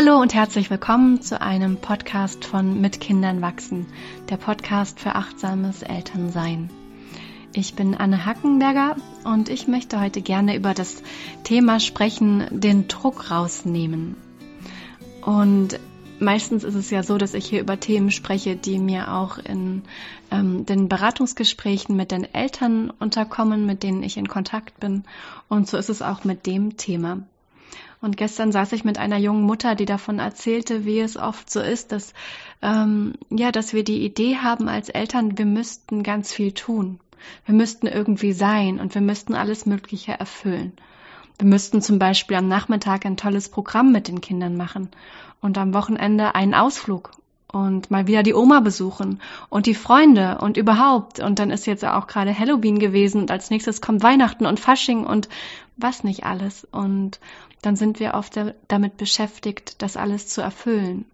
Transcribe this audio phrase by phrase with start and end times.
[0.00, 3.86] Hallo und herzlich willkommen zu einem Podcast von Mit Kindern wachsen,
[4.30, 6.70] der Podcast für achtsames Elternsein.
[7.52, 11.02] Ich bin Anne Hackenberger und ich möchte heute gerne über das
[11.42, 14.14] Thema sprechen, den Druck rausnehmen.
[15.22, 15.80] Und
[16.20, 19.82] meistens ist es ja so, dass ich hier über Themen spreche, die mir auch in
[20.30, 25.02] ähm, den Beratungsgesprächen mit den Eltern unterkommen, mit denen ich in Kontakt bin.
[25.48, 27.24] Und so ist es auch mit dem Thema.
[28.00, 31.60] Und gestern saß ich mit einer jungen Mutter, die davon erzählte, wie es oft so
[31.60, 32.14] ist, dass
[32.62, 37.00] ähm, ja, dass wir die Idee haben als Eltern, wir müssten ganz viel tun.
[37.44, 40.72] Wir müssten irgendwie sein und wir müssten alles Mögliche erfüllen.
[41.38, 44.88] Wir müssten zum Beispiel am Nachmittag ein tolles Programm mit den Kindern machen
[45.40, 47.10] und am Wochenende einen Ausflug
[47.50, 51.20] und mal wieder die Oma besuchen und die Freunde und überhaupt.
[51.20, 55.04] Und dann ist jetzt auch gerade Halloween gewesen und als nächstes kommt Weihnachten und Fasching
[55.04, 55.28] und
[55.76, 56.66] was nicht alles.
[56.70, 57.20] Und
[57.62, 58.38] dann sind wir oft
[58.68, 61.06] damit beschäftigt, das alles zu erfüllen.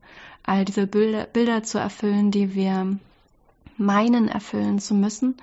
[0.43, 2.99] All diese Bilder, Bilder zu erfüllen, die wir
[3.77, 5.37] meinen erfüllen zu müssen.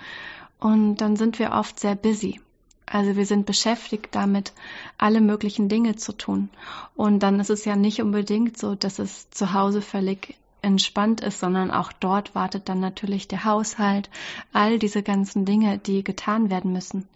[0.59, 2.39] Und dann sind wir oft sehr busy.
[2.85, 4.51] Also wir sind beschäftigt damit,
[4.97, 6.49] alle möglichen Dinge zu tun.
[6.95, 11.39] Und dann ist es ja nicht unbedingt so, dass es zu Hause völlig entspannt ist,
[11.39, 14.09] sondern auch dort wartet dann natürlich der Haushalt,
[14.53, 17.07] all diese ganzen Dinge, die getan werden müssen.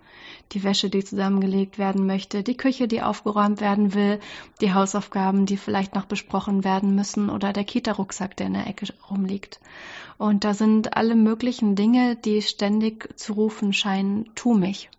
[0.52, 4.20] Die Wäsche, die zusammengelegt werden möchte, die Küche, die aufgeräumt werden will,
[4.62, 8.88] die Hausaufgaben, die vielleicht noch besprochen werden müssen oder der Kita-Rucksack, der in der Ecke
[9.10, 9.60] rumliegt.
[10.18, 14.90] Und da sind alle möglichen Dinge, die ständig zu rufen scheinen, tu mich,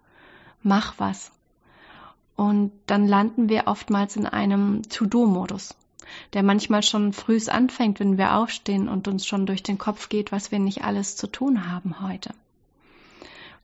[0.63, 1.33] mach was.
[2.37, 5.75] Und dann landen wir oftmals in einem To-Do-Modus
[6.33, 10.33] der manchmal schon frühs anfängt, wenn wir aufstehen und uns schon durch den Kopf geht,
[10.33, 12.35] was wir nicht alles zu tun haben heute.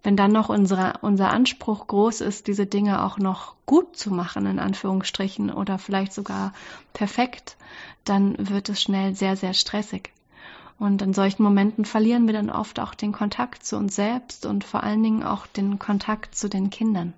[0.03, 4.47] Wenn dann noch unsere, unser Anspruch groß ist, diese Dinge auch noch gut zu machen,
[4.47, 6.53] in Anführungsstrichen, oder vielleicht sogar
[6.93, 7.57] perfekt,
[8.05, 10.13] dann wird es schnell sehr, sehr stressig.
[10.79, 14.65] Und in solchen Momenten verlieren wir dann oft auch den Kontakt zu uns selbst und
[14.65, 17.13] vor allen Dingen auch den Kontakt zu den Kindern.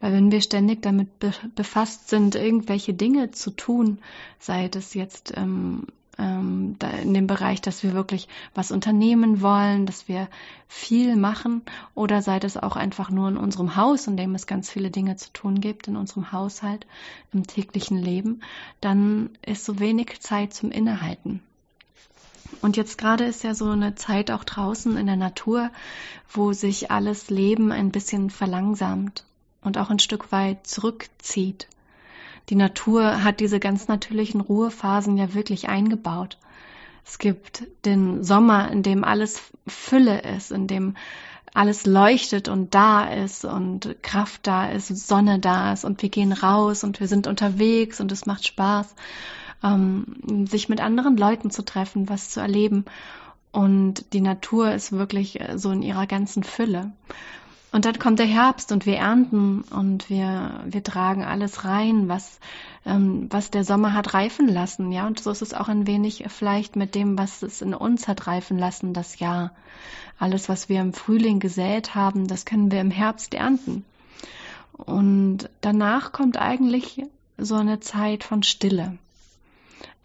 [0.00, 3.98] Weil wenn wir ständig damit be befasst sind, irgendwelche Dinge zu tun,
[4.38, 5.86] sei es jetzt ähm,
[6.18, 10.28] ähm, in dem Bereich, dass wir wirklich was unternehmen wollen, dass wir
[10.66, 11.62] viel machen,
[11.94, 15.16] oder sei es auch einfach nur in unserem Haus, in dem es ganz viele Dinge
[15.16, 16.86] zu tun gibt, in unserem Haushalt,
[17.32, 18.42] im täglichen Leben,
[18.80, 21.40] dann ist so wenig Zeit zum Innehalten.
[22.62, 25.70] Und jetzt gerade ist ja so eine Zeit auch draußen in der Natur,
[26.32, 29.24] wo sich alles Leben ein bisschen verlangsamt
[29.62, 31.68] und auch ein Stück weit zurückzieht.
[32.48, 36.38] Die Natur hat diese ganz natürlichen Ruhephasen ja wirklich eingebaut.
[37.04, 40.94] Es gibt den Sommer, in dem alles Fülle ist, in dem
[41.54, 46.32] alles leuchtet und da ist und Kraft da ist, Sonne da ist und wir gehen
[46.32, 48.94] raus und wir sind unterwegs und es macht Spaß,
[49.64, 52.84] ähm, sich mit anderen Leuten zu treffen, was zu erleben.
[53.50, 56.92] Und die Natur ist wirklich äh, so in ihrer ganzen Fülle.
[57.70, 62.40] Und dann kommt der Herbst und wir ernten und wir, wir tragen alles rein, was,
[62.86, 64.90] ähm, was der Sommer hat reifen lassen.
[64.90, 68.08] Ja, und so ist es auch ein wenig vielleicht mit dem, was es in uns
[68.08, 69.52] hat reifen lassen, das Jahr.
[70.18, 73.84] Alles, was wir im Frühling gesät haben, das können wir im Herbst ernten.
[74.72, 77.02] Und danach kommt eigentlich
[77.36, 78.96] so eine Zeit von Stille.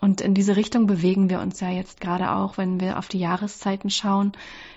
[0.03, 3.19] Und in diese Richtung bewegen wir uns ja jetzt gerade auch, wenn wir auf die
[3.19, 4.33] Jahreszeiten schauen.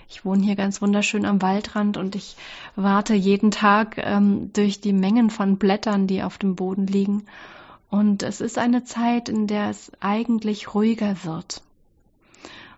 [0.09, 2.37] Ich wohne hier ganz wunderschön am Waldrand und ich
[2.77, 7.25] warte jeden Tag ähm, durch die Mengen von Blättern, die auf dem Boden liegen.
[7.91, 11.61] Und es ist eine Zeit, in der es eigentlich ruhiger wird.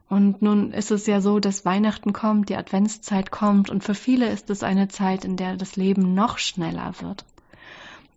[0.09, 4.27] Und nun ist es ja so, dass Weihnachten kommt, die Adventszeit kommt und für viele
[4.31, 7.27] ist es eine Zeit, in der das Leben noch schneller wird.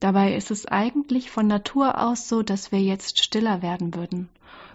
[0.01, 4.29] Dabei ist es eigentlich von Natur aus so, dass wir jetzt stiller werden würden,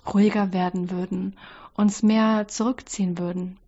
[0.06, 1.36] ruhiger werden würden,
[1.74, 3.58] uns mehr zurückziehen würden.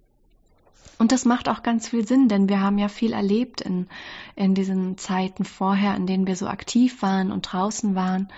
[0.98, 3.88] Und das macht auch ganz viel Sinn, denn wir haben ja viel erlebt in,
[4.36, 8.28] in diesen Zeiten vorher, in denen wir so aktiv waren und draußen waren.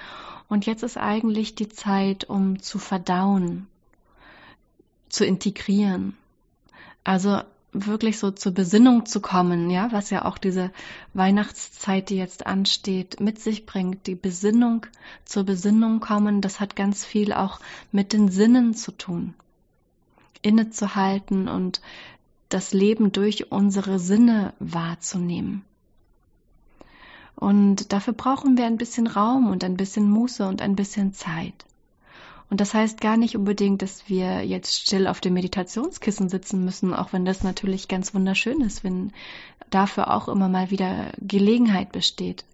[0.49, 3.67] Und jetzt ist eigentlich die Zeit, um zu verdauen,
[5.11, 6.17] zu integrieren.
[7.05, 10.71] Also wirklich so zur Besinnung zu kommen, ja, was ja auch diese
[11.15, 14.07] Weihnachtszeit, die jetzt ansteht, mit sich bringt.
[14.07, 14.87] Die Besinnung,
[15.25, 17.61] zur Besinnung kommen, das hat ganz viel auch
[17.93, 19.35] mit den Sinnen zu tun.
[20.43, 21.81] Innezuhalten und
[22.49, 25.65] das Leben durch unsere Sinne wahrzunehmen.
[27.37, 31.65] Und dafür brauchen wir ein bisschen Raum und ein bisschen Muße und ein bisschen Zeit.
[32.51, 36.93] Und das heißt gar nicht unbedingt, dass wir jetzt still auf dem Meditationskissen sitzen müssen,
[36.93, 39.13] auch wenn das natürlich ganz wunderschön ist, wenn
[39.71, 42.45] dafür auch immer mal wieder Gelegenheit besteht,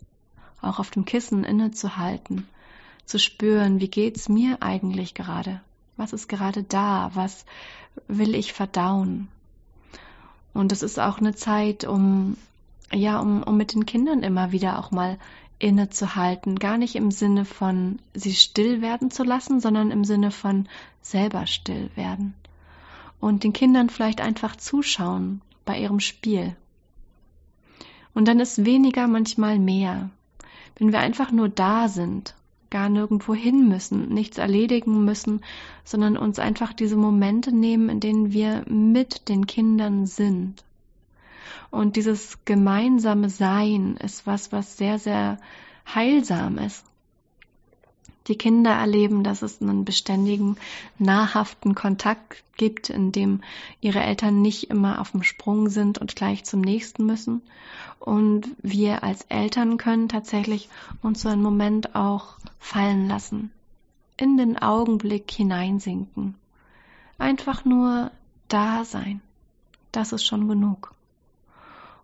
[0.61, 2.47] auch auf dem Kissen innezuhalten,
[3.07, 5.63] zu spüren, wie geht's mir eigentlich gerade?
[5.97, 7.11] Was ist gerade da?
[7.15, 7.47] Was
[8.07, 9.29] will ich verdauen?
[10.53, 12.37] Und es ist auch eine Zeit, um,
[12.93, 15.19] ja, um, um mit den Kindern immer wieder auch mal
[15.59, 16.59] innezuhalten.
[16.59, 20.69] Gar nicht im Sinne von sie still werden zu lassen, sondern im Sinne von
[21.03, 22.35] selber still werden.
[23.21, 26.55] Und den Kindern vielleicht einfach zuschauen bei ihrem Spiel.
[28.15, 30.11] Und dann ist weniger manchmal mehr.
[30.79, 32.35] Wenn wir einfach nur da sind,
[32.71, 35.41] gar nirgendwo hin müssen, nichts erledigen müssen,
[35.85, 40.65] sondern uns einfach diese Momente nehmen, in denen wir mit den Kindern sind.
[41.71, 45.39] Und dieses gemeinsame Sein ist was, was sehr, sehr
[45.87, 46.85] heilsam ist.
[48.29, 50.57] Die Kinder erleben, dass es einen beständigen,
[50.99, 53.41] nahrhaften Kontakt gibt, in dem
[53.81, 57.43] ihre Eltern nicht immer auf dem Sprung sind und gleich zum nächsten müssen.
[58.01, 60.69] Und wir als Eltern können tatsächlich
[61.03, 63.53] uns so einen Moment auch fallen lassen,
[64.17, 66.35] in den Augenblick hineinsinken.
[67.19, 68.11] Einfach nur
[68.49, 69.21] da sein.
[69.93, 70.96] Das ist schon genug.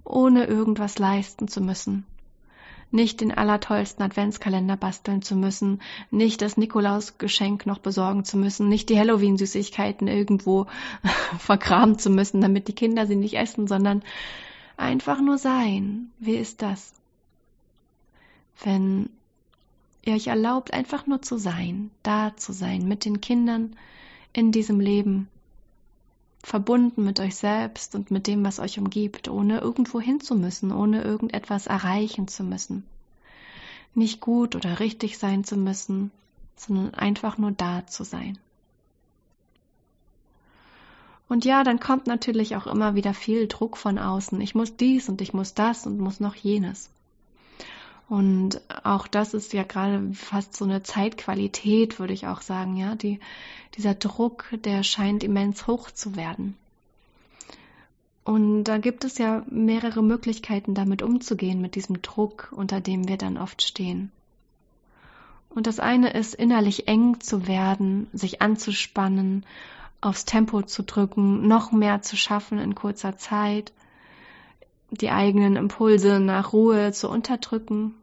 [0.04, 2.04] Ohne irgendwas leisten zu müssen,
[2.90, 8.88] nicht den allertollsten Adventskalender basteln zu müssen, nicht das Nikolausgeschenk noch besorgen zu müssen, nicht
[8.90, 10.66] die Halloween-Süßigkeiten irgendwo
[11.38, 14.02] vergraben zu müssen, damit die Kinder sie nicht essen, sondern
[14.76, 16.10] einfach nur sein.
[16.18, 16.92] Wie ist das?
[18.62, 19.08] Wenn
[20.04, 23.76] ihr euch erlaubt, einfach nur zu sein, da zu sein, mit den Kindern
[24.32, 25.28] in diesem Leben,
[26.42, 30.72] verbunden mit euch selbst und mit dem, was euch umgibt, ohne irgendwo hin zu müssen,
[30.72, 32.84] ohne irgendetwas erreichen zu müssen.
[33.94, 36.10] Nicht gut oder richtig sein zu müssen,
[36.56, 38.38] sondern einfach nur da zu sein.
[41.28, 44.40] Und ja, dann kommt natürlich auch immer wieder viel Druck von außen.
[44.40, 46.90] Ich muss dies und ich muss das und muss noch jenes.
[48.08, 52.94] Und auch das ist ja gerade fast so eine Zeitqualität, würde ich auch sagen, ja.
[52.94, 53.20] Die,
[53.76, 56.56] dieser Druck, der scheint immens hoch zu werden.
[58.24, 63.16] Und da gibt es ja mehrere Möglichkeiten, damit umzugehen, mit diesem Druck, unter dem wir
[63.16, 64.12] dann oft stehen.
[65.48, 69.44] Und das eine ist, innerlich eng zu werden, sich anzuspannen,
[70.00, 73.72] aufs Tempo zu drücken, noch mehr zu schaffen in kurzer Zeit,
[74.92, 77.94] die eigenen Impulse nach Ruhe zu unterdrücken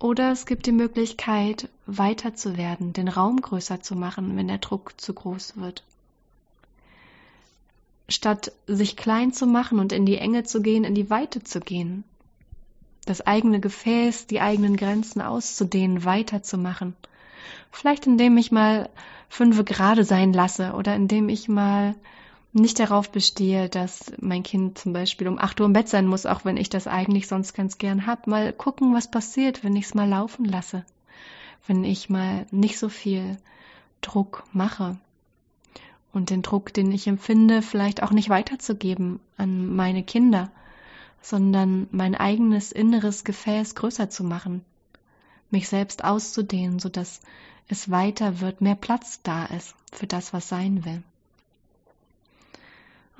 [0.00, 4.58] oder es gibt die Möglichkeit, weiter zu werden, den Raum größer zu machen, wenn der
[4.58, 5.84] Druck zu groß wird.
[8.08, 11.60] Statt sich klein zu machen und in die Enge zu gehen, in die Weite zu
[11.60, 12.04] gehen.
[13.04, 16.96] Das eigene Gefäß, die eigenen Grenzen auszudehnen, weiterzumachen.
[17.70, 18.88] Vielleicht indem ich mal
[19.28, 21.94] fünfe gerade sein lasse oder indem ich mal
[22.52, 26.26] nicht darauf bestehe, dass mein Kind zum Beispiel um 8 Uhr im Bett sein muss,
[26.26, 28.26] auch wenn ich das eigentlich sonst ganz gern hab.
[28.26, 30.84] Mal gucken, was passiert, wenn ich es mal laufen lasse.
[31.66, 33.36] Wenn ich mal nicht so viel
[34.00, 34.98] Druck mache.
[36.12, 40.50] Und den Druck, den ich empfinde, vielleicht auch nicht weiterzugeben an meine Kinder,
[41.22, 44.64] sondern mein eigenes inneres Gefäß größer zu machen.
[45.50, 47.20] Mich selbst auszudehnen, sodass
[47.68, 51.04] es weiter wird, mehr Platz da ist für das, was sein will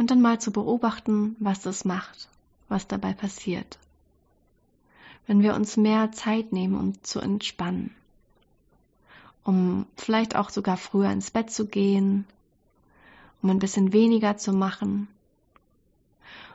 [0.00, 2.30] und dann mal zu beobachten, was das macht,
[2.70, 3.78] was dabei passiert.
[5.26, 7.94] Wenn wir uns mehr Zeit nehmen, um zu entspannen,
[9.44, 12.24] um vielleicht auch sogar früher ins Bett zu gehen,
[13.42, 15.06] um ein bisschen weniger zu machen.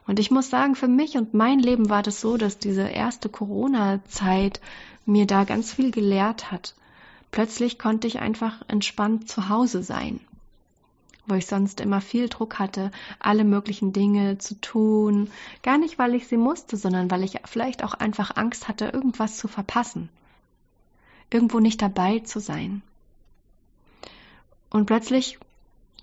[0.07, 3.29] Und ich muss sagen, für mich und mein Leben war das so, dass diese erste
[3.29, 4.59] Corona-Zeit
[5.05, 6.73] mir da ganz viel gelehrt hat.
[7.29, 10.19] Plötzlich konnte ich einfach entspannt zu Hause sein
[11.27, 15.29] wo ich sonst immer viel Druck hatte, alle möglichen Dinge zu tun.
[15.63, 19.37] Gar nicht, weil ich sie musste, sondern weil ich vielleicht auch einfach Angst hatte, irgendwas
[19.37, 20.09] zu verpassen.
[21.29, 22.81] Irgendwo nicht dabei zu sein.
[24.69, 25.39] Und plötzlich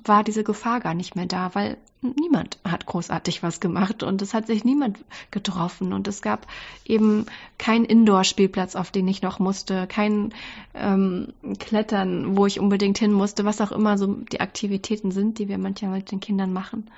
[0.05, 4.35] war diese Gefahr gar nicht mehr da, weil niemand hat großartig was gemacht und es
[4.35, 4.99] hat sich niemand
[5.31, 6.47] getroffen und es gab
[6.85, 7.27] eben
[7.59, 10.35] keinen Indoor-Spielplatz, auf den ich noch musste, kein
[10.75, 15.49] ähm, Klettern, wo ich unbedingt hin musste, was auch immer so die Aktivitäten sind, die
[15.49, 16.91] wir manchmal mit den Kindern machen.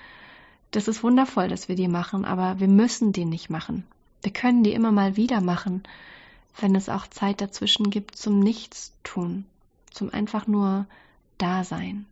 [0.70, 3.84] Das ist wundervoll, dass wir die machen, aber wir müssen die nicht machen.
[4.22, 5.82] Wir können die immer mal wieder machen,
[6.58, 9.44] wenn es auch Zeit dazwischen gibt zum Nichtstun,
[9.90, 10.86] zum einfach nur
[11.36, 12.06] Dasein.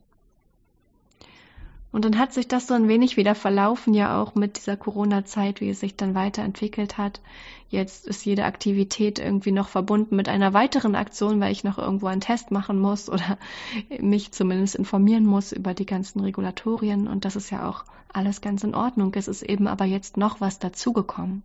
[1.92, 5.60] Und dann hat sich das so ein wenig wieder verlaufen, ja auch mit dieser Corona-Zeit,
[5.60, 7.20] wie es sich dann weiterentwickelt hat.
[7.68, 12.06] Jetzt ist jede Aktivität irgendwie noch verbunden mit einer weiteren Aktion, weil ich noch irgendwo
[12.06, 13.38] einen Test machen muss oder
[14.00, 17.06] mich zumindest informieren muss über die ganzen Regulatorien.
[17.08, 19.12] Und das ist ja auch alles ganz in Ordnung.
[19.14, 21.42] Es ist eben aber jetzt noch was dazugekommen.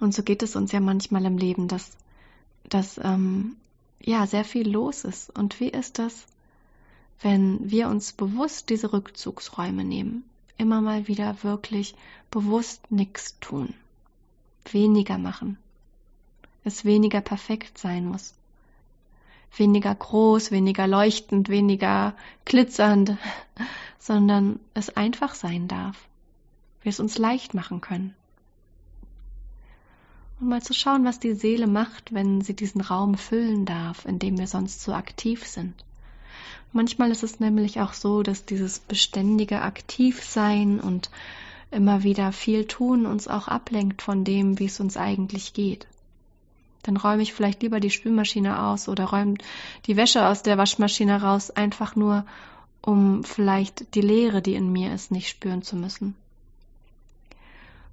[0.00, 1.90] Und so geht es uns ja manchmal im Leben, dass,
[2.68, 3.56] dass ähm,
[4.00, 5.36] ja sehr viel los ist.
[5.36, 6.26] Und wie ist das,
[7.20, 10.24] wenn wir uns bewusst diese Rückzugsräume nehmen?
[10.58, 11.94] Immer mal wieder wirklich
[12.30, 13.74] bewusst nichts tun,
[14.70, 15.58] weniger machen,
[16.64, 18.34] es weniger perfekt sein muss,
[19.56, 23.16] weniger groß, weniger leuchtend, weniger glitzernd,
[23.98, 25.96] sondern es einfach sein darf,
[26.82, 28.14] wir es uns leicht machen können
[30.40, 34.18] und mal zu schauen, was die Seele macht, wenn sie diesen Raum füllen darf, in
[34.18, 35.74] dem wir sonst so aktiv sind.
[36.72, 41.10] Manchmal ist es nämlich auch so, dass dieses beständige Aktivsein und
[41.70, 45.86] immer wieder viel tun uns auch ablenkt von dem, wie es uns eigentlich geht.
[46.82, 49.34] Dann räume ich vielleicht lieber die Spülmaschine aus oder räume
[49.86, 52.24] die Wäsche aus der Waschmaschine raus, einfach nur,
[52.80, 56.14] um vielleicht die Leere, die in mir ist, nicht spüren zu müssen.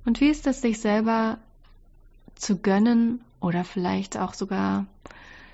[0.05, 1.39] Und wie ist es, sich selber
[2.36, 4.86] zu gönnen oder vielleicht auch sogar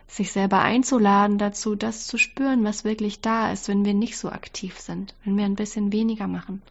[0.09, 4.29] sich selber einzuladen dazu, das zu spüren, was wirklich da ist, wenn wir nicht so
[4.29, 6.61] aktiv sind, wenn wir ein bisschen weniger machen.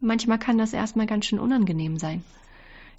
[0.00, 2.24] Manchmal kann das erstmal ganz schön unangenehm sein.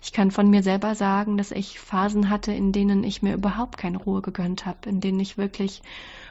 [0.01, 3.77] Ich kann von mir selber sagen, dass ich Phasen hatte, in denen ich mir überhaupt
[3.77, 5.81] keine Ruhe gegönnt habe, in denen ich wirklich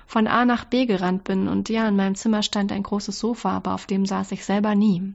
[0.06, 3.52] von A nach B gerannt bin und ja, in meinem Zimmer stand ein großes Sofa,
[3.52, 5.14] aber auf dem saß ich selber nie.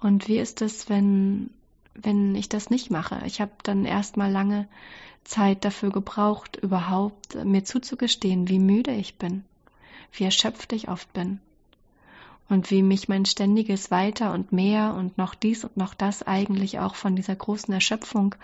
[0.00, 1.50] Und wie ist es, wenn
[1.94, 3.20] wenn ich das nicht mache.
[3.26, 4.68] Ich habe dann erstmal lange
[5.24, 9.44] Zeit dafür gebraucht, überhaupt mir zuzugestehen, wie müde ich bin,
[10.12, 11.40] wie erschöpft ich oft bin
[12.52, 16.78] und wie mich mein ständiges Weiter und mehr und noch dies und noch das eigentlich
[16.78, 18.34] auch von dieser großen Erschöpfung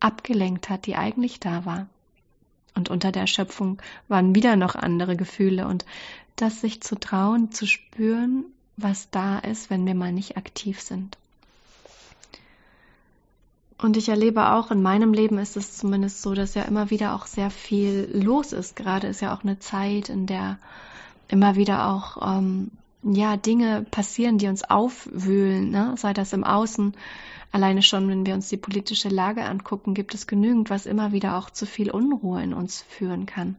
[0.00, 1.86] abgelenkt hat, die eigentlich da war.
[2.74, 5.84] Und unter der Erschöpfung waren wieder noch andere Gefühle und
[6.36, 8.44] das sich zu trauen, zu spüren,
[8.76, 11.18] was da ist, wenn wir mal nicht aktiv sind.
[13.82, 17.14] Und ich erlebe auch, in meinem Leben ist es zumindest so, dass ja immer wieder
[17.14, 18.76] auch sehr viel los ist.
[18.76, 20.58] Gerade ist ja auch eine Zeit, in der
[21.28, 22.72] immer wieder auch ähm,
[23.02, 25.94] ja Dinge passieren, die uns aufwühlen, ne?
[25.96, 26.94] sei das im Außen.
[27.52, 31.38] Alleine schon, wenn wir uns die politische Lage angucken, gibt es genügend, was immer wieder
[31.38, 33.56] auch zu viel Unruhe in uns führen kann.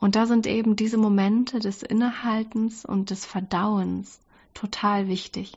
[0.00, 4.18] Und da sind eben diese Momente des Innehaltens und des Verdauens
[4.54, 5.56] total wichtig.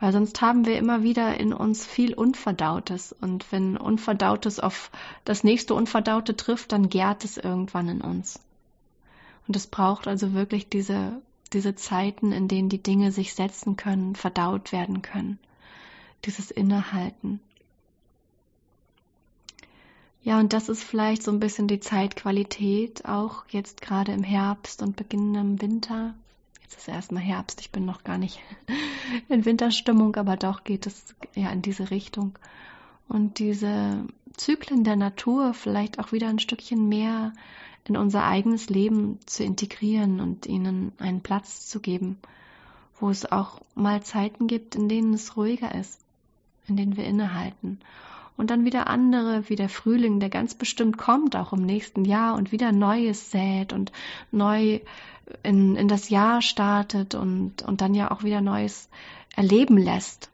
[0.00, 3.14] Weil sonst haben wir immer wieder in uns viel Unverdautes.
[3.20, 4.90] Und wenn Unverdautes auf
[5.24, 8.40] das nächste Unverdaute trifft, dann gärt es irgendwann in uns.
[9.46, 11.20] Und es braucht also wirklich diese,
[11.52, 15.38] diese Zeiten, in denen die Dinge sich setzen können, verdaut werden können.
[16.24, 17.40] Dieses Innehalten.
[20.22, 24.82] Ja, und das ist vielleicht so ein bisschen die Zeitqualität, auch jetzt gerade im Herbst
[24.82, 26.14] und beginnendem Winter,
[26.70, 28.38] Jetzt ist erstmal Herbst, ich bin noch gar nicht
[29.28, 32.38] in Winterstimmung, aber doch geht es ja in diese Richtung.
[33.08, 34.04] Und diese
[34.36, 37.32] Zyklen der Natur vielleicht auch wieder ein Stückchen mehr
[37.88, 42.18] in unser eigenes Leben zu integrieren und ihnen einen Platz zu geben,
[43.00, 45.98] wo es auch mal Zeiten gibt, in denen es ruhiger ist,
[46.68, 47.80] in denen wir innehalten.
[48.40, 52.36] Und dann wieder andere, wie der Frühling, der ganz bestimmt kommt, auch im nächsten Jahr
[52.36, 53.92] und wieder Neues sät und
[54.32, 54.80] neu
[55.42, 58.88] in, in das Jahr startet und, und dann ja auch wieder Neues
[59.36, 60.30] erleben lässt.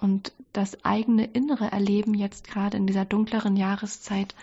[0.00, 4.34] Und das eigene innere Erleben jetzt gerade in dieser dunkleren Jahreszeit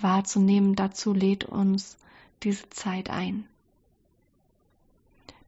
[0.00, 1.96] wahrzunehmen, dazu lädt uns
[2.42, 3.44] diese Zeit ein.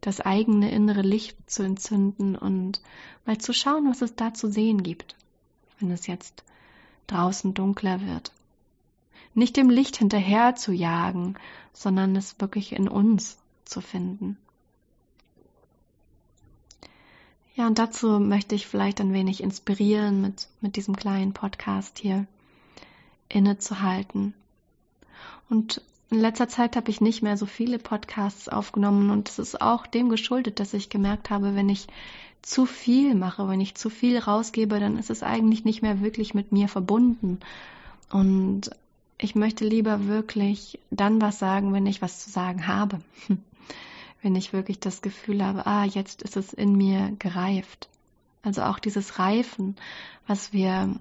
[0.00, 2.80] Das eigene innere Licht zu entzünden und
[3.26, 5.16] mal zu schauen, was es da zu sehen gibt,
[5.80, 6.44] wenn es jetzt
[7.06, 8.32] draußen dunkler wird.
[9.34, 11.36] Nicht dem Licht hinterher zu jagen,
[11.72, 14.36] sondern es wirklich in uns zu finden.
[17.54, 22.26] Ja, und dazu möchte ich vielleicht ein wenig inspirieren mit, mit diesem kleinen Podcast hier
[23.28, 24.34] innezuhalten.
[25.50, 25.82] Und
[26.12, 29.86] in letzter Zeit habe ich nicht mehr so viele Podcasts aufgenommen und es ist auch
[29.86, 31.86] dem geschuldet, dass ich gemerkt habe, wenn ich
[32.42, 36.34] zu viel mache, wenn ich zu viel rausgebe, dann ist es eigentlich nicht mehr wirklich
[36.34, 37.40] mit mir verbunden.
[38.10, 38.70] Und
[39.16, 43.00] ich möchte lieber wirklich dann was sagen, wenn ich was zu sagen habe.
[44.22, 47.88] wenn ich wirklich das Gefühl habe, ah, jetzt ist es in mir gereift.
[48.42, 49.76] Also auch dieses Reifen,
[50.26, 50.94] was wir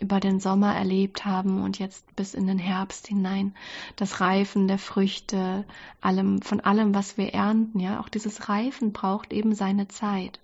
[0.00, 3.54] über den Sommer erlebt haben und jetzt bis in den Herbst hinein,
[3.96, 5.64] das Reifen der Früchte,
[6.00, 10.40] allem, von allem, was wir ernten, ja, auch dieses Reifen braucht eben seine Zeit.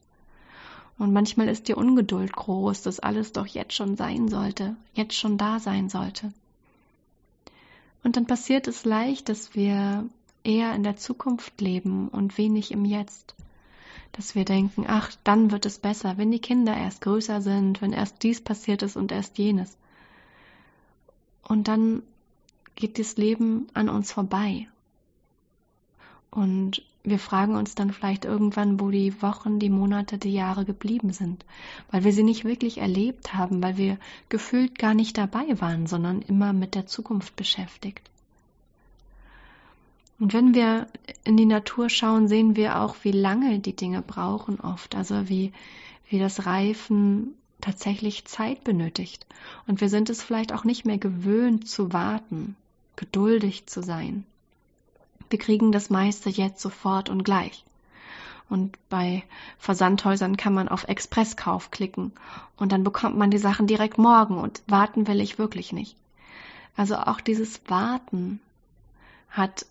[0.98, 5.36] Und manchmal ist die Ungeduld groß, dass alles doch jetzt schon sein sollte, jetzt schon
[5.36, 6.32] da sein sollte.
[8.04, 10.08] Und dann passiert es leicht, dass wir
[10.44, 13.34] eher in der Zukunft leben und wenig im Jetzt.
[14.12, 17.92] Dass wir denken, ach, dann wird es besser, wenn die Kinder erst größer sind, wenn
[17.92, 19.76] erst dies passiert ist und erst jenes.
[21.42, 22.02] Und dann
[22.74, 24.68] geht das Leben an uns vorbei.
[26.30, 31.12] Und wir fragen uns dann vielleicht irgendwann, wo die Wochen, die Monate, die Jahre geblieben
[31.12, 31.44] sind,
[31.90, 36.22] weil wir sie nicht wirklich erlebt haben, weil wir gefühlt gar nicht dabei waren, sondern
[36.22, 38.08] immer mit der Zukunft beschäftigt.
[40.22, 40.86] Und wenn wir
[41.24, 45.52] in die Natur schauen, sehen wir auch, wie lange die Dinge brauchen oft, also wie,
[46.08, 49.26] wie das Reifen tatsächlich Zeit benötigt.
[49.66, 52.54] Und wir sind es vielleicht auch nicht mehr gewöhnt zu warten,
[52.94, 54.24] geduldig zu sein.
[55.28, 57.64] Wir kriegen das meiste jetzt sofort und gleich.
[58.48, 59.24] Und bei
[59.58, 62.12] Versandhäusern kann man auf Expresskauf klicken
[62.56, 65.96] und dann bekommt man die Sachen direkt morgen und warten will ich wirklich nicht.
[66.76, 68.38] Also auch dieses Warten
[69.28, 69.66] hat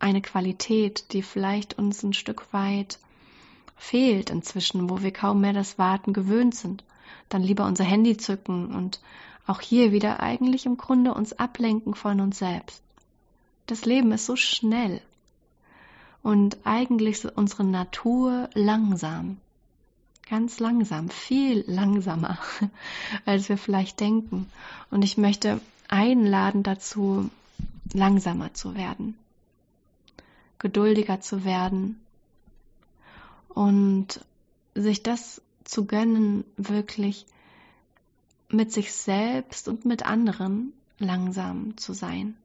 [0.00, 2.98] eine Qualität, die vielleicht uns ein Stück weit
[3.76, 6.84] fehlt inzwischen, wo wir kaum mehr das Warten gewöhnt sind.
[7.28, 9.00] Dann lieber unser Handy zücken und
[9.46, 12.82] auch hier wieder eigentlich im Grunde uns ablenken von uns selbst.
[13.66, 15.00] Das Leben ist so schnell.
[16.22, 19.38] Und eigentlich ist unsere Natur langsam.
[20.28, 22.38] Ganz langsam, viel langsamer,
[23.24, 24.50] als wir vielleicht denken.
[24.90, 27.30] Und ich möchte einladen dazu,
[27.92, 29.16] langsamer zu werden,
[30.60, 32.00] geduldiger zu werden
[33.48, 34.24] und
[34.76, 37.26] sich das zu gönnen, wirklich
[38.48, 42.36] mit sich selbst und mit anderen langsam zu sein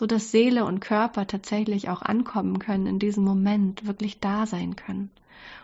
[0.00, 4.74] so dass Seele und Körper tatsächlich auch ankommen können in diesem Moment, wirklich da sein
[4.74, 5.10] können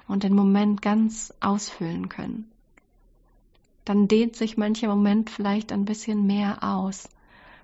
[0.08, 2.46] und den Moment ganz ausfüllen können.
[3.86, 7.08] Dann dehnt sich mancher Moment vielleicht ein bisschen mehr aus,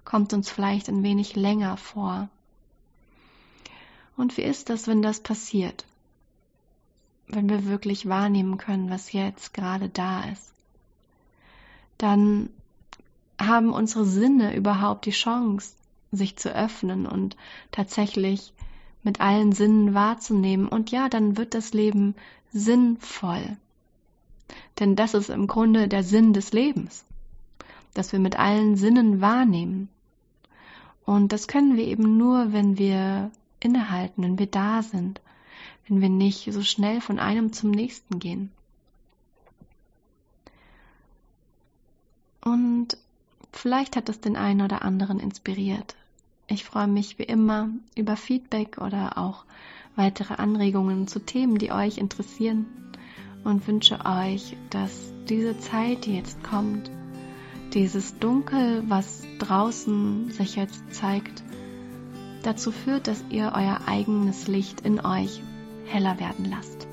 [0.06, 2.30] kommt uns vielleicht ein wenig länger vor.
[4.16, 5.84] Und wie ist das, wenn das passiert?
[7.28, 10.52] Wenn wir wirklich wahrnehmen können, was jetzt gerade da ist?
[11.98, 12.50] Dann
[13.40, 15.74] haben unsere Sinne überhaupt die Chance,
[16.10, 17.36] sich zu öffnen und
[17.70, 18.52] tatsächlich
[19.02, 20.68] mit allen Sinnen wahrzunehmen.
[20.68, 22.14] Und ja, dann wird das Leben
[22.52, 23.56] sinnvoll.
[24.78, 27.04] Denn das ist im Grunde der Sinn des Lebens,
[27.94, 29.88] dass wir mit allen Sinnen wahrnehmen.
[31.04, 33.30] Und das können wir eben nur, wenn wir
[33.64, 35.20] innehalten, wenn wir da sind,
[35.88, 38.50] wenn wir nicht so schnell von einem zum nächsten gehen.
[42.44, 42.96] Und
[43.52, 45.94] vielleicht hat es den einen oder anderen inspiriert,
[46.48, 49.44] ich freue mich wie immer über Feedback oder auch
[49.96, 52.66] weitere Anregungen zu Themen, die euch interessieren
[53.44, 56.90] und wünsche euch, dass diese Zeit, die jetzt kommt,
[57.72, 61.42] dieses Dunkel, was draußen sich jetzt zeigt,
[62.42, 65.42] dazu führt, dass ihr euer eigenes Licht in euch
[65.86, 66.86] heller werden lasst.